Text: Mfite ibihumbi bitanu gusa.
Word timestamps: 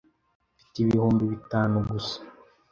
Mfite 0.55 0.75
ibihumbi 0.81 1.23
bitanu 1.33 1.75
gusa. 1.89 2.17